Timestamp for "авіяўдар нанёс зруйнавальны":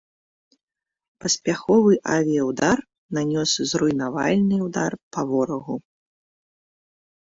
2.15-4.57